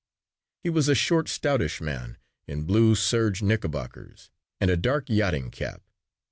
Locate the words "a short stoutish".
0.89-1.79